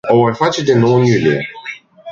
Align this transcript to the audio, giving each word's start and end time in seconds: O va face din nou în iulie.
O 0.13 0.23
va 0.25 0.33
face 0.33 0.63
din 0.63 0.79
nou 0.79 0.93
în 0.95 1.03
iulie. 1.05 1.49